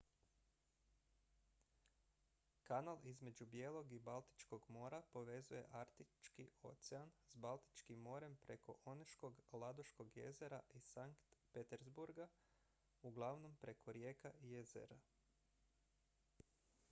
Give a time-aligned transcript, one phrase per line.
[2.67, 10.17] kanal između bijelog i baltičkog mora povezuje arktički ocean s baltičkim morem preko oneškog ladoškog
[10.17, 12.27] jezera i sankt peterburga
[13.01, 14.99] uglavnom preko rijeka i jezera